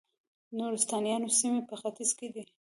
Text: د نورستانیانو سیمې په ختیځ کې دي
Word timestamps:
د 0.49 0.49
نورستانیانو 0.59 1.29
سیمې 1.39 1.61
په 1.69 1.75
ختیځ 1.81 2.09
کې 2.17 2.27
دي 2.33 2.43